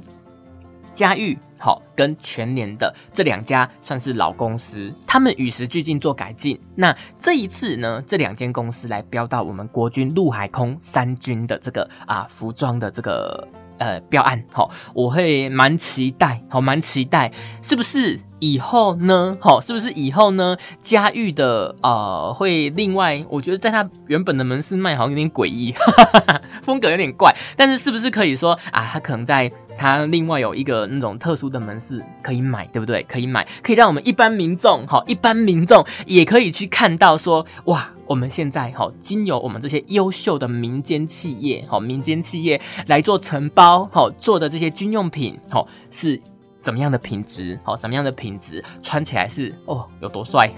[0.95, 6.61] 嘉裕好跟全年的这两家算是老公司，他们与时俱进做改进。
[6.77, 13.47] 那这一次呢，这两间公司来标到我们国军陆海空三军的这个啊服装的这个。
[13.79, 17.31] 呃，标案好，我会蛮期待，好，蛮期待，
[17.63, 19.39] 是不是以后呢？
[19.41, 20.55] 好，是不是以后呢？
[20.83, 25.75] 嘉裕的呃，会另外，我觉得在他原本的门市卖好像有点诡异，
[26.63, 33.03] 风格有点怪，但是是不是可以说啊，他可能在他另外有一个那种特殊的门市可以买，对不对？
[33.05, 37.89] 可以买，可以让我们一般民众，好，一般民众也可以去看到说，哇。
[38.07, 46.21] 我们现在哈，经由我们这些优秀的民间企业，好民间企业来做承包，好做的这些军用品，好是。
[46.65, 47.61] 怎么样的品质？
[47.63, 48.65] 好，怎么样的品质？
[48.83, 50.51] 穿起来是哦，有多帅，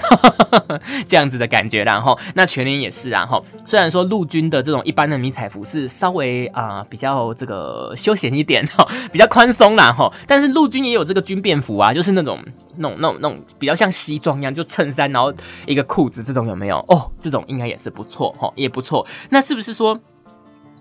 [1.08, 1.82] 这样子的感觉。
[1.82, 3.10] 然后，那全年也是。
[3.10, 12.38] 然后，虽然说陆军的这种一般的迷彩服是稍微啊比较这个休闲一点哈，比较宽松啦哈，但是陆军也有这个军便服啊，就是那种
[12.76, 15.34] 那种那种那种比较像西装一样，就衬衫然后
[15.66, 16.78] 一个裤子这种有没有？
[16.86, 19.04] 哦，这种应该也是不错哈，也不错。
[19.30, 19.98] 那是不是说？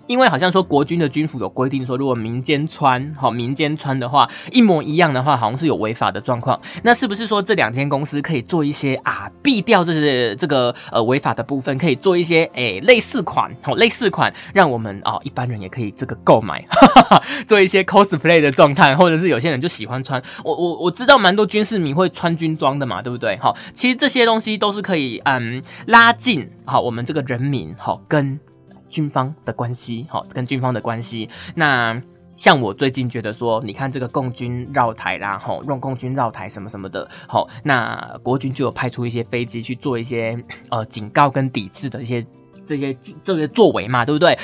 [0.07, 6.59] 因为好像说国军的军服有规定说，如果民间穿，好民间穿的话，一模一样的话，好像是有违法的状况。
[6.83, 16.63] 那是不是说这两间公司可以做一些啊，避掉这些这个呃违法的部分，可以做一些诶类似款，好类似款，让我们啊一般人也可以这个购买，
[17.47, 20.21] 做一些 cosplay 的状态，或者是有些人就喜欢穿。
[20.43, 23.37] 我我我知道蛮多军事迷会穿军装的嘛，对不对？
[23.37, 28.39] 好，其实这些东西都是可以嗯拉近好我们这个人民好跟。
[28.95, 31.29] 军方的关系，好，跟军方的关系。
[31.53, 32.01] 那
[32.33, 40.37] 像我最近觉得说，你看这个共军绕台啦，吼，用共军绕台什么什么的，好，那国军就有派出一些飞机去做一些
[40.71, 42.25] 呃警告跟抵制的一些
[42.65, 44.37] 这些这些作为嘛，对不对？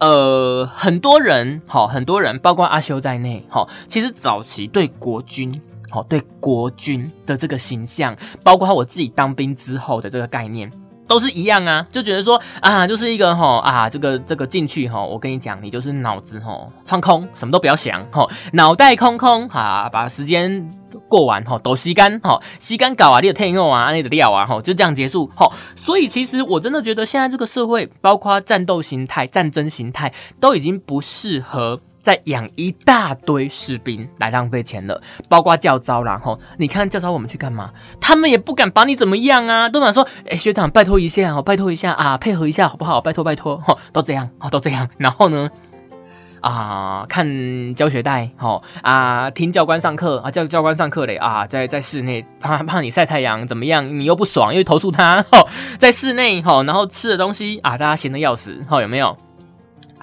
[0.00, 5.58] 呃，很多人，好，很多人，包括阿修在内，好，其实早期对国军，
[5.90, 10.70] 好，对国军的这个形象，包括我自己当兵之后的这个概念。
[11.06, 20.70] 都是一样啊，就觉得说啊，就是一个哈啊，这个这个进去哈，我跟你讲，你就是脑子哈放空，什么都不要想哈，脑袋空空哈，把时间
[21.08, 25.50] 过完哈，都吸干哈，吸干搞啊，你的天用啊，你的料啊哈，就这样结束哈。
[25.76, 31.80] 所以其实我真的觉得现在这个社会，包括战斗形态、战争形态，都已经不适合。
[32.04, 37.70] 在养一大堆士兵来浪费钱了，包括教招，然后你看教招我们去干嘛？
[37.98, 43.00] 他们也不敢把你怎么样啊，都想说，哎，学长拜托一下哦，拜托一下啊，配合一下好不好？
[43.00, 44.86] 拜托拜托，哈，都这样，哦，都这样。
[44.98, 45.48] 然后呢，
[46.42, 53.98] 啊，看教学带，好啊，听教官上课啊，教教官上课嘞啊，在在室内怕怕你晒太阳怎么样？
[53.98, 55.46] 你又不爽，又投诉他，哈，
[55.78, 59.16] 在室内哈，然后吃的东西啊，大家闲的要死，哈，有没有？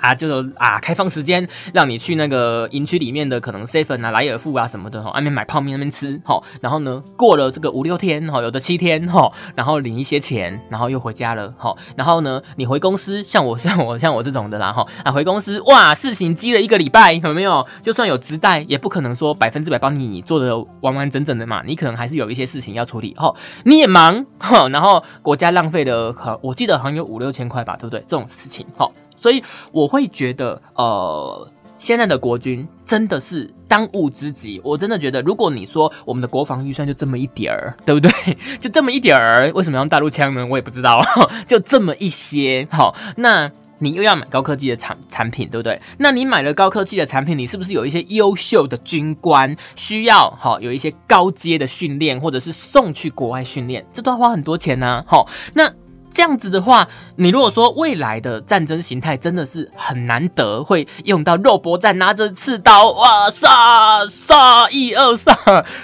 [0.02, 17.66] 啊，就是啊，开放时间让你去那个营区里面的可能 seven 啊、莱尔富啊什么的哈，外面买泡面那边吃哈，然后呢，过了这个五六天哈，有的七天哈，然后领一些钱，然后又回家了哈，然后呢，你回公司，像我像我像我这种的啦哈，啊回公司哇，事情积了一个礼拜有没有？
[17.82, 23.34] 就算有直带，也不可能说百分之百帮你做的完完整整的嘛，你可能还是有一些事情要处理哈，
[23.64, 28.00] 你也忙哈，然后国家浪费的，我记得好像有五六千块吧，对不对？
[28.08, 28.90] 这种事情哈。
[29.22, 34.60] 所以我会觉得，呃，现在的国军真的是当务之急。
[34.64, 38.12] 我真的觉得，如果你说我们的国防预算就这么一点儿，对不对？
[38.60, 40.44] 就这么一点儿，为什么要用大陆枪呢？
[40.48, 41.04] 我也不知道。
[41.46, 45.80] 就这么一些，好，那你又要买高科技的产产品，对不对？
[46.00, 50.32] 那你买了高科技的产品，你是不是有一些优秀的军官需要？
[50.32, 55.04] 好，有一些高阶的训练，或者是送去国外训练，这都要花很多钱呢。
[55.08, 55.72] 好，那。
[56.12, 65.34] 这样子的话，你如果说未来的战争形态真的是很难得会用到肉搏战，拿着刺刀哇杀杀一二杀，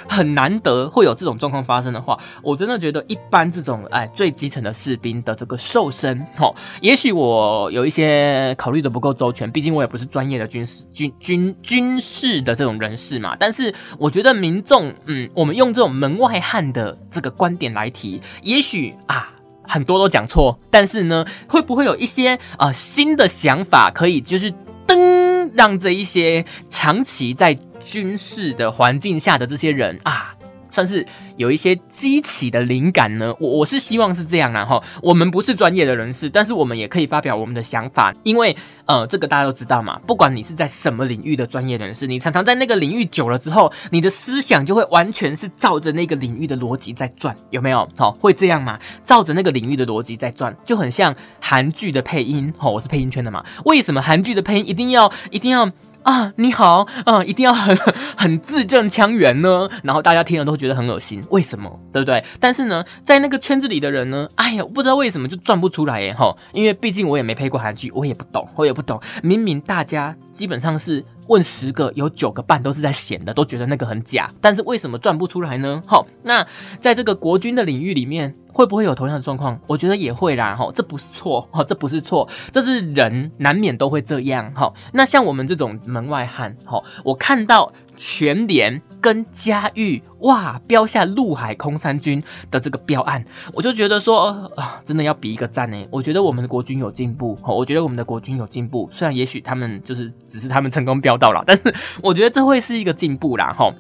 [0.08, 13.36] 很难得会有这种状况发生的话，我真的觉得一般这种哎最基层的士兵的这个瘦身，哦，也许我有一些考虑的不够周全，毕竟我也不是专业的军事军军军事的这种人士嘛。
[13.40, 19.32] 但是我觉得民众，嗯，我们用这种门外汉的这个观点来提，也许啊。
[19.68, 24.52] 很多都讲错，但是呢，会不会有一些啊新的想法，可以就是
[24.88, 30.34] 噔，让这一些长期在军事的环境下的这些人啊，
[30.78, 31.04] 算是。
[31.38, 34.84] 有一些激起的灵感呢，我我是希望是这样啦哈。
[35.04, 40.00] 我们不是专业的人士，但是我们也可以发表我们的想法，因为呃，这个大家都知道嘛。
[40.08, 47.88] 不管你是在什么领域的专业人士，你常常在那个领域久了之后，你的思想就会完全是照着那个领域的逻辑在转，有没有？
[47.96, 48.80] 好，会这样吗？
[49.04, 52.52] 照着那个领域的逻辑在转，就很像韩剧的配音。
[52.58, 53.46] 好，我是配音圈的嘛。
[53.66, 55.70] 为什么韩剧的配音一定要一定要？
[56.04, 57.76] 啊，你好，嗯，一定要很
[58.16, 61.80] 很字正腔圆呢，然后大家听了都觉得很恶心，为什么？
[61.92, 62.24] 对不对？
[62.40, 71.04] 但是呢，在那个圈子里的人呢，哎呀，不知道为什么就转不出来耶，哈，因为毕竟我也没配过韩剧，我也不懂，我也不懂，明明大家基本上是。
[71.28, 75.84] 问十个有九个半都是在显的，都觉得那个很假，但是为什么转不出来呢？
[75.86, 76.48] 好，那
[76.80, 79.60] 在这个国军的领域里面，会不会有同样的状况？
[79.68, 84.74] 我觉得也会啦，哈，这不是错，哈，这不是错，这是人难免都会这样，哈。
[84.94, 87.72] 那像我们这种门外汉，哈，我看到。
[88.00, 95.84] 全联跟嘉裕哇标下陆海空三军的这个标案，我就觉得说啊，真的要比一个赞呢。
[95.90, 98.88] 我觉得我们的国军有进步，哈我觉得我们的国军有进步。
[98.92, 103.74] 虽然也许他们就是只是他们成功标到了，但是我觉得这会是一个进步啦，哈。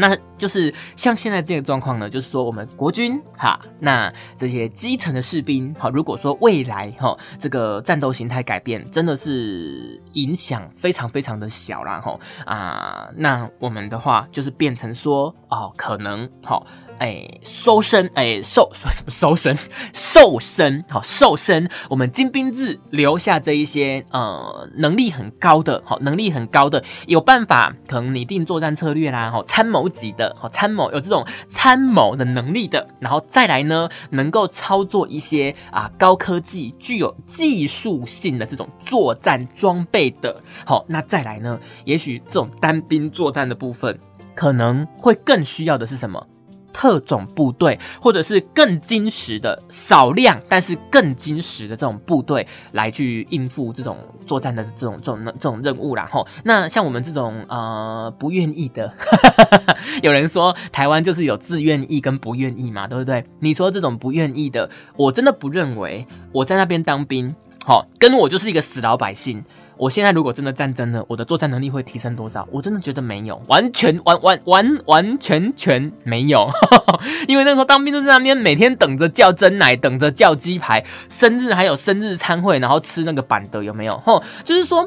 [0.00, 16.60] 那就是像现在这个状况呢，就是说我们国军哈，那这些基层的士兵哈，如果说未来哈这个战斗形态改变，真的是影响非常非常的小啦哈啊，那我们的话就是变成说哦，可能哈。
[17.00, 19.56] 哎，收身，哎，瘦 什么收身？
[19.94, 21.66] 瘦身，好，瘦身。
[21.88, 43.98] 我们金兵制留下这一些呃能力很高的，好，能力很高的，有办法可能拟定作战策略啦，好，参谋级的，好，参谋有这种参谋的能力的，然后再来呢，能够操作一些啊高科技、具有技术性的这种作战装备的，好，那再来呢，也许这种单兵作战的部分，
[44.34, 46.26] 可能会更需要的是什么？
[46.72, 58.92] 特种部队，或者是更精实的少量，但是更精实的这种部队来去应付这种作战的这种这种这种任务然后，那像我们这种呃不愿意的，
[60.02, 63.24] 有人说台湾就是有自愿意跟不愿意嘛，对不对？
[63.40, 69.44] 你说这种不愿意的，我真的不认为我在那边当兵，好，跟我就是一个死老百姓。
[69.80, 72.46] 我现在如果真的战争了，我的作战能力会提升多少？
[72.52, 76.46] 我真的觉得没有，完全完完完完全全没有，
[77.26, 83.96] 因为那时候当兵就在那边每天等着叫真奶，等着叫鸡排，生日还有生日餐会，然后吃那个板的有没有？
[84.00, 84.86] 吼，就是说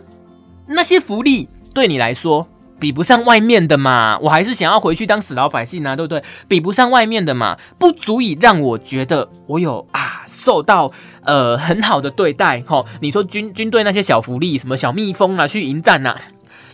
[0.67, 2.47] 那些福利对你来说。
[2.79, 6.21] 比不上外面的嘛，我还是想要回去当死老百姓啊，对不对？
[6.49, 10.91] 比不上外面的嘛，不足以让我觉得我有啊受到
[11.25, 12.63] 呃很好的对待。
[12.65, 16.15] 吼，你说军军队那些小福利，什么小蜜蜂啊，去迎战呐，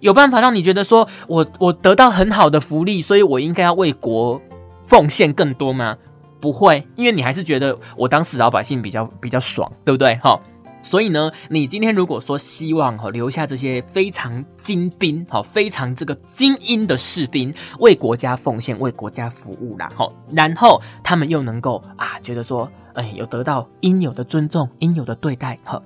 [0.02, 4.42] 有办法让你觉得说我我得到很好的福利，所以我应该要为国
[4.82, 5.98] 奉献更多吗？
[6.42, 10.16] 不会，因为你还是觉得我当时老百姓比较比较爽，对不对？
[10.24, 10.40] 哈。
[10.82, 25.82] 所以呢，你今天如果说希望哈留下这些非常精兵，好非常这个精英的士兵为国家奉献、为国家服务啦，好，然后他们又能够啊觉得说，哎，有得到应有的尊重、应有的对待，哈。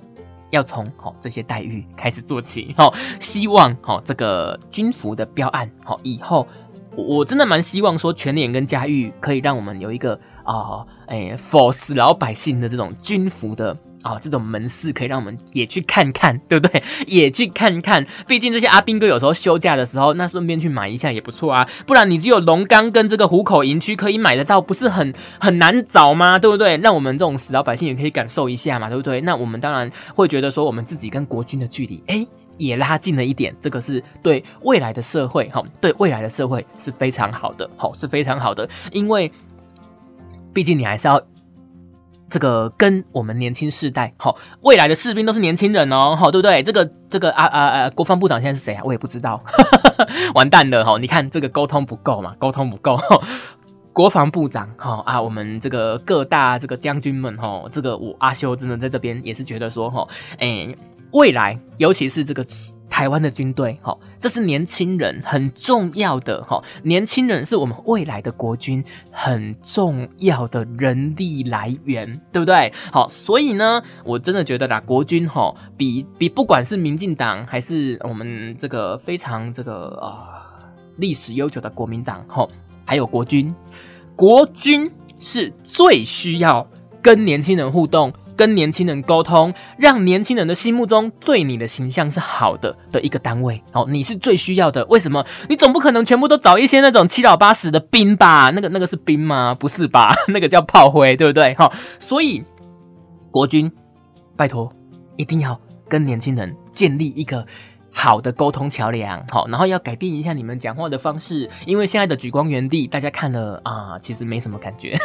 [0.50, 2.72] 要从好这些待遇开始做起。
[2.78, 6.46] 好，希望好这个军服的标案，好以后
[6.94, 10.14] 我真的蛮希望说全联跟嘉裕可以让我们有一个
[10.44, 13.76] 啊，哎，for 死老百姓的这种军服的。
[14.04, 16.82] 啊，这种门市可以让我们也去看看， 对不对？
[17.06, 21.66] 也去看看，毕竟这些阿兵哥有时候休假的时候，那顺便去买一下也不错啊。
[21.86, 26.38] 不然你只有龙岗跟这个虎口营区可以买得到，不是很很难找吗？
[26.38, 26.76] 对不对？
[26.76, 29.22] 让我们这种死老百姓也可以感受一下嘛，对不对？
[29.22, 32.26] 那我们当然会觉得说，我们自己跟国军的距离，哎，
[32.58, 33.56] 也拉近了一点。
[33.58, 39.32] 这个是对未来的社会，哈，对未来的社会是非常好的，好，是非常好的，因为
[40.52, 41.18] 毕竟你还是要。
[42.28, 46.62] 这个跟我们年轻世代，好，未来的士兵都是年轻人哦，好，对不对？
[46.62, 48.82] 这个这个啊啊啊，国防部长现在是谁啊？
[48.84, 49.42] 我也不知道，
[50.34, 50.98] 完蛋了哈！
[50.98, 52.98] 你看这个沟通不够嘛，沟通不够。
[53.92, 60.06] 国防部长，哈啊，我们这个各大这个将军们，哈，这个我阿修真的在这边也是觉得说，哈，
[60.38, 60.74] 哎。
[61.12, 62.44] 未来，尤其是这个
[62.94, 72.72] 台湾的军队，哈，这是年轻人很重要的，哈，年轻人是我们未来的国军很重要的人力来源，对不对？
[72.92, 80.46] 好，所以呢，我真的觉得啦，国军，哈，比比不管是民进党还是我们这个非常这个啊
[80.98, 82.46] 历史悠久的国民党，哈，
[82.86, 83.52] 还有国军，
[84.14, 84.88] 国军
[85.18, 86.64] 是最需要
[87.02, 88.12] 跟年轻人互动。
[88.36, 94.84] 跟年轻人沟通，让年轻人的心目中对你的形象是好的的一个单位哦，你是最需要的。
[94.86, 95.24] 为什么？
[95.48, 98.50] 你总不可能全部都找一些那种七老八十的兵吧？
[98.54, 99.54] 那个那个是兵吗？
[99.54, 100.14] 不是吧？
[100.28, 101.54] 那个叫炮灰，对不对？
[101.54, 102.42] 哈，所以
[103.30, 103.70] 国军，
[104.36, 104.72] 拜托，
[105.16, 107.46] 一定要跟年轻人建立一个。
[107.96, 114.98] 好的沟通桥梁，好，然后要改变一下你们讲话的方式，因为现在的举光原地，大家看了啊，其实没什么感觉，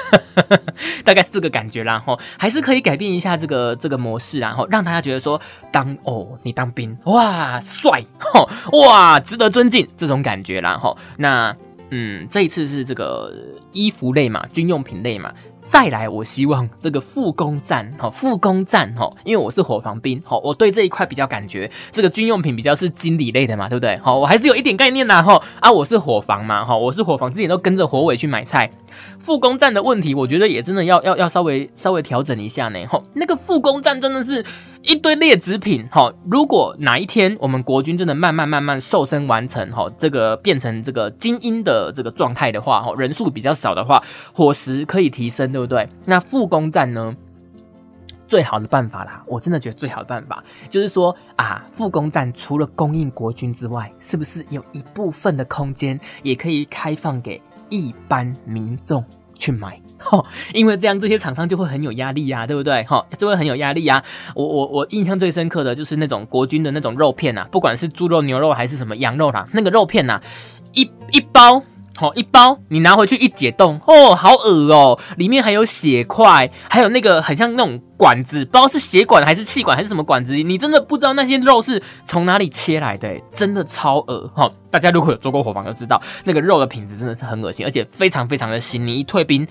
[1.06, 5.40] 大概是这个感觉啦，吼，还是可以改变一下这个这个模式，然后让大家觉得说，
[5.72, 11.56] 当哦，你当兵，哇，帅，吼，哇，值得尊敬，这种感觉啦，吼，那
[11.92, 13.34] 嗯，这一次是这个
[13.72, 15.34] 衣服类嘛，军用品类嘛。
[15.72, 23.96] 再来，我希望这个复工站， 哈，复工站，哈，因为我是火防兵，哈，我对这一块比较感觉，这个军用品比较是经理类的嘛，对不对？
[24.00, 28.70] 好，我还是有一点概念呐，哈，啊，我是火防嘛，哈，我是火防，之前都跟着火尾去买菜。
[29.20, 32.80] 复工站的问题，我觉得也真的要要要稍微稍微调整一下呢。
[32.88, 34.44] 吼，那个复工站真的是
[34.82, 35.88] 一堆劣质品。
[35.92, 44.02] 吼，如果哪一天我们国军真的慢慢慢慢瘦身完成，吼，这个变成这个精英的这个状态的话，吼，人数比较少的话，
[44.34, 45.88] 伙食可以提升，对不对？
[46.06, 47.16] 那复工站呢，
[48.28, 57.42] 最好的办法啦，我真的觉得最好的办法就是说啊，复工站除了供应国军之外，是不是有一部分的空间也可以开放给？
[57.72, 59.06] 一般民众
[59.36, 60.24] 去买，哈，
[60.54, 62.84] 因为这样这些厂商就会很有压力呀，对不对？
[62.84, 64.04] 哈，就会很有压力呀。
[64.34, 70.22] 我我我印象最深刻的就是那种国军的那种肉片呐，不管是猪肉、牛肉还是什么羊肉啦，那个肉片呐，
[70.74, 70.82] 一
[71.12, 71.62] 一包。
[71.98, 84.50] 好一包，你拿回去一解冻，哦，好恶哦，里面还有血块，还有那个很像那种管子，不知道是血管还是气管还是什么管子，你真的不知道那些肉是从哪里切来的，真的超恶哈！
[84.72, 88.80] 大家如果有做过火房，就知道那个肉的品质真的是很恶心，而且非常非常的腥。
[88.80, 89.46] 你一退冰，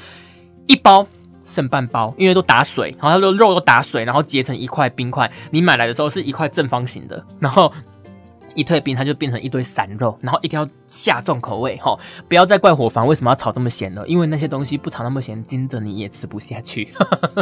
[0.68, 1.04] 一包
[1.44, 5.28] 剩半包，因为都打水，然后它的肉都打水，然后结成一块冰块。
[5.50, 7.72] 你买来的时候是一块正方形的，然后。
[8.54, 11.96] 一退冰，它就变成一堆散肉，然后一定要下重口味哈，
[12.28, 16.88] 不要再怪火房为什么要炒这么咸了，因为那些东西不炒那么咸，金着你也吃不下去。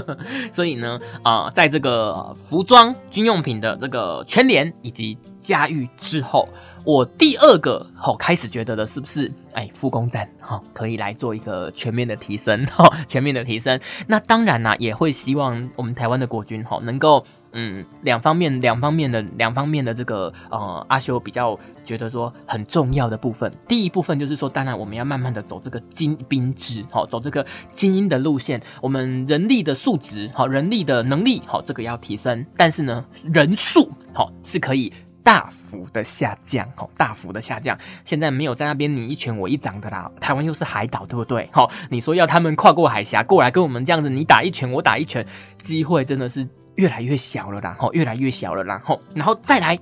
[0.52, 6.46] 所以呢，啊，在这个服装军用品的这个全联以及家喻之后，
[6.86, 13.78] 我第二个好开始觉得的是不是，哎，复工站哈可以来做一个全面的提升 哈，全面的提升。
[14.06, 17.26] 那当然啦，也会希望我们台湾的国军哈能够。
[17.58, 23.50] 嗯，两方面，两方面的，两方面的这个呃，阿修比较觉得说很重要的部分。
[23.66, 28.60] 第一部分就是说，当然我们要慢慢的走这个精兵制，好，走这个精英的路线。
[28.82, 32.44] 我们人力的素质，好，人力的能力，好，这个要提升。
[32.58, 34.92] 但是呢，人数，好，是可以
[35.26, 37.76] 大幅的下降，哦，大幅的下降。
[38.04, 41.48] 现在没有在那边你一拳我一掌的啦，台湾又是海岛，对不对？
[41.50, 45.26] 好， 你说要他们跨过海峡过来跟我们这样子，你打一拳我打一拳，
[45.58, 46.48] 机会真的是。
[46.76, 49.78] 越来越小了，然后越来越小了，然后，然后再来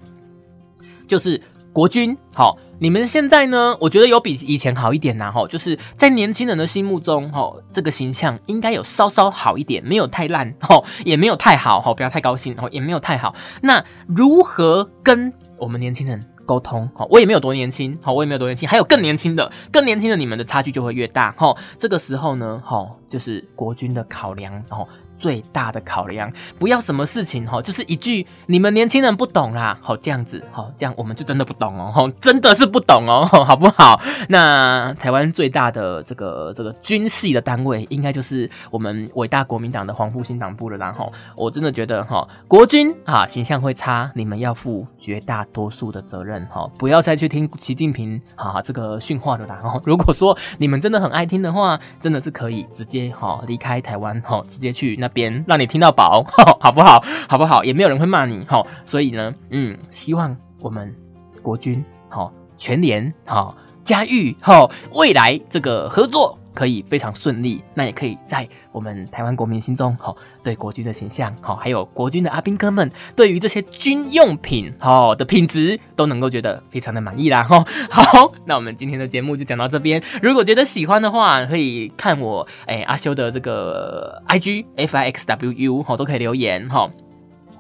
[1.09, 1.43] 就是
[1.73, 3.77] 国军，好，你们现在呢？
[3.81, 13.35] 我觉得有比以前好一点呐，吼，就是在年轻人的心目中，吼，这个形象应该有稍稍好一点，没有太烂，吼，也没有太好，吼，不要太高兴，吼，也没有太好。
[13.63, 16.89] 那如何跟我们年轻人沟通？
[16.95, 21.57] 哈，我也没有多年轻，好，我也没有多年轻，还有更年轻的，更年轻的，你们的差距就会越大，吼。
[21.79, 24.89] 这个时候呢，吼，就是国军的考量，吼。
[25.17, 34.01] 最大的考量，不要什么事情哈，就是一句你们年轻人不懂啦，好这样子，好这样我们就真的不懂哦，真的是不懂哦，好不好？
[34.29, 49.61] 那台湾最大的这个这个军系的单位，应该就是我们伟大国民党的黄复兴党部了，然后我真的觉得哈，国军啊形象会差，你们要负绝大多数的责任哈，不要再去听习近平啊这个训话了啦。
[49.85, 55.15] 如果说你们真的很爱听的话，真的是可以直接哈离开台湾哈，直接去那。
[55.15, 56.25] 边让你听到饱，
[56.59, 57.01] 好不好？
[57.29, 57.63] 好不好？
[57.63, 60.93] 也没有人会骂你，好，所以呢，嗯，希望我们
[61.41, 66.37] 国军好全联好嘉裕好未来这个合作。
[66.55, 77.65] 可以非常顺利，那也可以在我们台湾国民心中，好对国军的形象，好还有国军的阿兵哥们，对于这些军用品，好的品质都能够觉得非常的满意啦，哈。
[77.91, 80.03] 好，那我们今天的节目就讲到这边。
[80.23, 86.89] 如果觉得喜欢的话，可以看我哎阿修的这个 I G F I X W U，都可以留言，哈。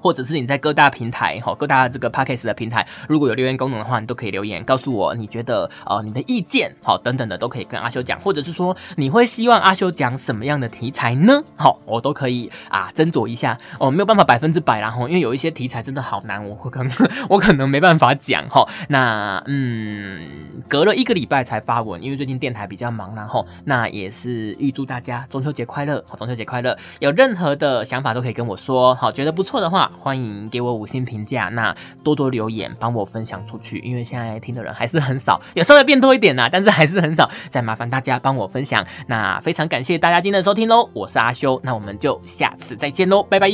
[0.04, 11.42] 或者是你在各大平台哈，各大这个 podcast 的平台，如果有留言功能的话，你都可以留言告诉我，你觉得呃你的意见好等等的都可以跟阿修讲，或者是说你会希望阿修讲什么样的题材呢？
[11.56, 16.92] 好，我都可以啊斟酌一下哦，没有办法百分之百然后，因为有一些题材真的好难，我可能
[17.30, 18.68] 我可能没办法讲哈。
[18.90, 20.20] 那嗯，
[20.68, 29.90] 隔了一个礼拜才发文，因为最近电台比较忙然后，那也是预祝大家中秋节快乐，好，中秋节快乐，有任何的想法都可以跟我说，好，觉得不错的话。
[29.98, 43.50] 欢迎给我五星评价，那多多留言帮我分享出去，因为现在听的人还是很少，有稍微变多一点啦，但是还是很少，再麻烦大家帮我分享，那非常感谢大家今天的收听喽，我是阿修，那我们就下次再见喽，拜拜。